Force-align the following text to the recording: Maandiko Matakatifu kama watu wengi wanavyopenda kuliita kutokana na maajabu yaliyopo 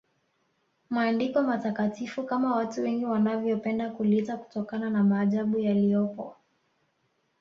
Maandiko 0.89 1.41
Matakatifu 1.43 2.23
kama 2.23 2.55
watu 2.55 2.81
wengi 2.81 3.05
wanavyopenda 3.05 3.89
kuliita 3.89 4.37
kutokana 4.37 4.89
na 4.89 5.03
maajabu 5.03 5.59
yaliyopo 5.59 6.35